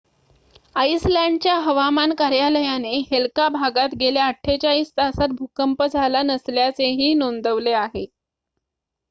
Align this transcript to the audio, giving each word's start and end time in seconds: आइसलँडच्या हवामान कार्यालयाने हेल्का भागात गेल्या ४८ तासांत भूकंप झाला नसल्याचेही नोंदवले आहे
आइसलँडच्या 0.75 1.55
हवामान 1.59 2.13
कार्यालयाने 2.17 2.95
हेल्का 3.11 3.47
भागात 3.51 3.93
गेल्या 3.99 4.29
४८ 4.45 4.91
तासांत 4.97 5.35
भूकंप 5.37 5.83
झाला 5.85 6.21
नसल्याचेही 6.23 7.13
नोंदवले 7.15 7.73
आहे 7.75 8.05